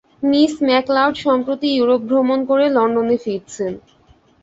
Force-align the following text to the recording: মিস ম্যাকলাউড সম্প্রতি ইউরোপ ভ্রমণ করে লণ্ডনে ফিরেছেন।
মিস 0.23 0.53
ম্যাকলাউড 0.67 1.15
সম্প্রতি 1.25 1.67
ইউরোপ 1.71 2.01
ভ্রমণ 2.09 2.39
করে 2.49 2.65
লণ্ডনে 2.75 3.17
ফিরেছেন। 3.23 3.73